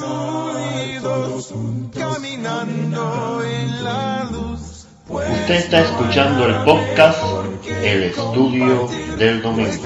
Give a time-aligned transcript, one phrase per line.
[0.00, 1.52] reunidos,
[1.92, 4.86] caminando en la luz.
[5.08, 7.18] Usted está escuchando el podcast
[7.66, 9.84] El Estudio del Domingo.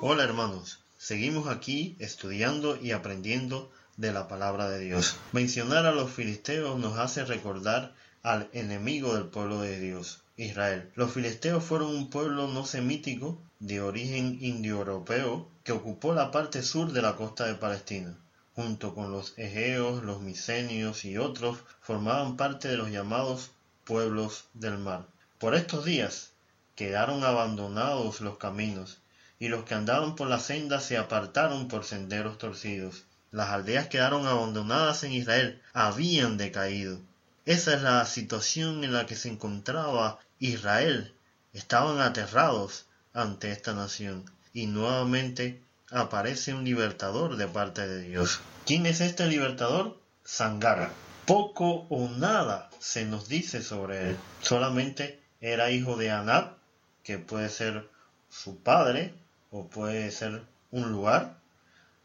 [0.00, 5.16] Hola hermanos, seguimos aquí estudiando y aprendiendo de la palabra de Dios.
[5.32, 7.92] Mencionar a los filisteos nos hace recordar
[8.22, 10.90] al enemigo del pueblo de Dios, Israel.
[10.94, 16.92] Los filisteos fueron un pueblo no semítico de origen indoeuropeo que ocupó la parte sur
[16.92, 18.16] de la costa de Palestina.
[18.54, 23.50] Junto con los egeos, los micenios y otros formaban parte de los llamados
[23.84, 25.06] pueblos del mar.
[25.38, 26.32] Por estos días
[26.74, 28.98] quedaron abandonados los caminos
[29.38, 33.04] y los que andaban por la senda se apartaron por senderos torcidos.
[33.30, 36.98] Las aldeas quedaron abandonadas en Israel, habían decaído.
[37.44, 41.14] Esa es la situación en la que se encontraba Israel.
[41.52, 45.60] Estaban aterrados ante esta nación y nuevamente
[45.90, 48.40] aparece un libertador de parte de Dios.
[48.66, 49.98] ¿Quién es este libertador?
[50.24, 50.92] Sangara.
[51.26, 54.16] Poco o nada se nos dice sobre él.
[54.42, 56.56] Solamente era hijo de Anab,
[57.02, 57.88] que puede ser
[58.28, 59.14] su padre
[59.50, 61.38] o puede ser un lugar.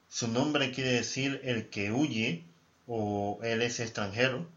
[0.10, 2.44] Su nombre quiere decir el que huye
[2.88, 4.48] o él es extranjero.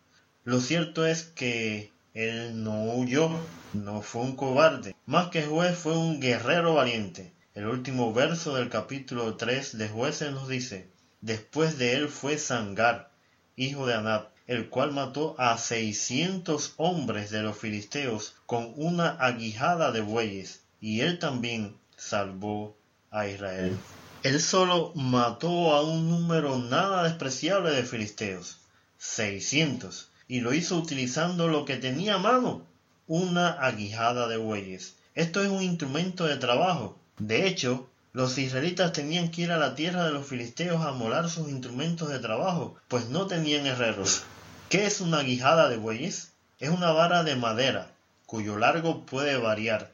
[0.44, 3.30] Lo cierto es que él no huyó,
[3.72, 4.97] no fue un cobarde.
[5.06, 7.33] Más que juez fue un guerrero valiente.
[7.55, 13.12] El último verso del capítulo 3 de jueces nos dice, después de él fue Sangar,
[13.55, 19.92] hijo de Anab, el cual mató a seiscientos hombres de los filisteos con una aguijada
[19.92, 22.77] de bueyes, y él también salvó
[23.12, 23.77] a Israel.
[24.25, 28.58] Él solo mató a un número nada despreciable de filisteos,
[28.97, 32.62] seiscientos, y lo hizo utilizando lo que tenía a mano,
[33.06, 34.94] una aguijada de bueyes.
[35.14, 36.98] Esto es un instrumento de trabajo.
[37.18, 41.30] De hecho, los israelitas tenían que ir a la tierra de los filisteos a molar
[41.30, 44.22] sus instrumentos de trabajo, pues no tenían herreros.
[44.68, 46.32] ¿Qué es una aguijada de bueyes?
[46.60, 47.91] Es una vara de madera,
[48.26, 49.92] cuyo largo puede variar,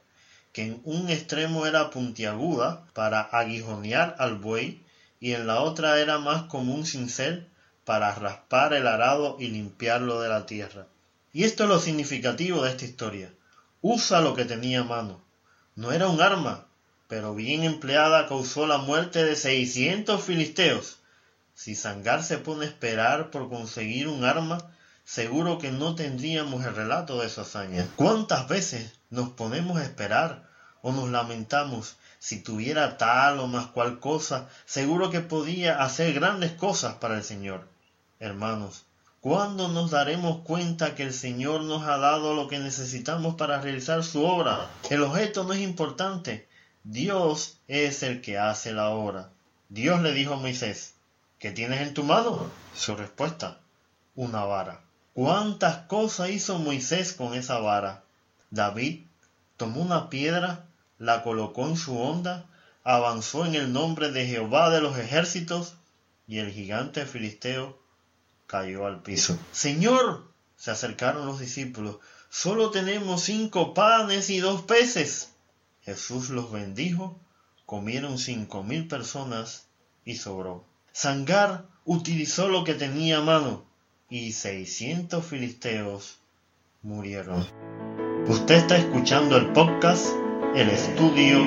[0.53, 4.83] que en un extremo era puntiaguda para aguijonear al buey
[5.21, 7.49] y en la otra era más como un cincel
[7.85, 10.87] para raspar el arado y limpiarlo de la tierra.
[11.33, 13.33] Y esto es lo significativo de esta historia.
[13.83, 15.21] Usa lo que tenía a mano.
[15.75, 16.67] No era un arma,
[17.09, 20.99] pero bien empleada causó la muerte de seiscientos filisteos.
[21.55, 24.59] Si Sangar se pone a esperar por conseguir un arma,
[25.05, 27.87] seguro que no tendríamos el relato de su hazaña.
[27.97, 30.49] ¿Cuántas veces nos ponemos a esperar
[30.83, 36.53] o nos lamentamos si tuviera tal o más cual cosa, seguro que podía hacer grandes
[36.53, 37.74] cosas para el Señor?
[38.21, 38.85] Hermanos,
[39.21, 44.03] ¿cuándo nos daremos cuenta que el Señor nos ha dado lo que necesitamos para realizar
[44.05, 44.71] su obra?
[44.91, 46.49] El objeto no es importante,
[46.85, 49.31] Dios es el que hace la obra.
[49.69, 50.95] Dios le dijo a Moisés,
[51.39, 52.51] ¿qué tienes en tu mano?
[52.75, 53.61] Su respuesta,
[54.15, 54.83] una vara.
[55.15, 58.05] ¿Cuántas cosas hizo Moisés con esa vara?
[58.51, 59.07] David
[59.57, 60.67] tomó una piedra,
[60.99, 62.47] la colocó en su onda,
[62.83, 65.75] avanzó en el nombre de Jehová de los ejércitos,
[66.27, 67.79] y el gigante filisteo
[68.47, 69.39] cayó al piso.
[69.53, 71.99] Señor, se acercaron los discípulos,
[72.31, 75.31] solo tenemos cinco panes y dos peces.
[75.83, 77.19] Jesús los bendijo,
[77.67, 79.67] comieron cinco mil personas
[80.05, 80.65] y sobró.
[80.93, 83.65] Sangar utilizó lo que tenía a mano
[84.09, 86.19] y seiscientos filisteos
[86.83, 87.47] murieron.
[88.29, 90.07] Usted está escuchando el podcast
[90.55, 91.39] El Estudio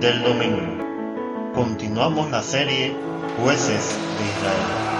[0.00, 1.52] del Domingo.
[1.54, 2.94] Continuamos la serie
[3.38, 4.95] Jueces de Israel.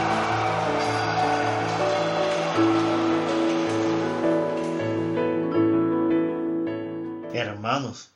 [7.38, 8.12] Hermanos,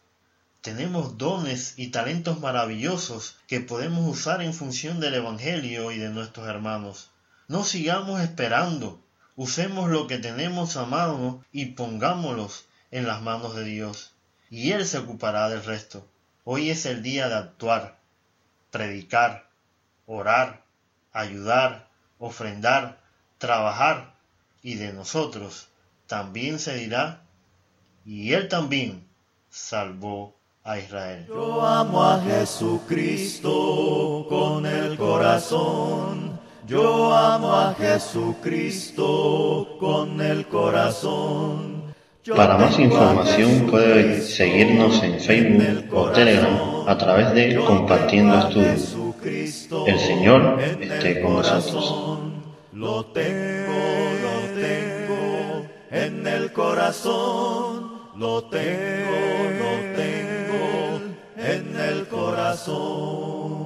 [0.62, 6.48] tenemos dones y talentos maravillosos que podemos usar en función del Evangelio y de nuestros
[6.48, 7.10] hermanos.
[7.46, 8.98] No sigamos esperando,
[9.36, 14.14] usemos lo que tenemos a mano y pongámoslos en las manos de Dios,
[14.48, 16.08] y Él se ocupará del resto.
[16.44, 17.98] Hoy es el día de actuar,
[18.70, 19.50] predicar,
[20.06, 20.64] orar,
[21.12, 23.02] ayudar, ofrendar,
[23.36, 24.14] trabajar,
[24.62, 25.68] y de nosotros
[26.06, 27.22] también se dirá,
[28.06, 29.09] y Él también
[29.50, 31.26] salvó a Israel.
[31.28, 33.50] Yo amo a Jesucristo
[34.28, 36.38] con el corazón.
[36.66, 39.06] Yo amo a Jesucristo
[39.80, 41.80] con el corazón.
[42.36, 48.96] Para más información puede seguirnos en Facebook o Telegram a través de Compartiendo Estudios.
[49.86, 51.94] El Señor esté con nosotros.
[52.72, 53.72] Lo tengo,
[54.22, 57.69] lo tengo en el corazón.
[58.20, 59.16] Lo tengo,
[59.60, 61.00] lo tengo
[61.38, 63.59] en el corazón.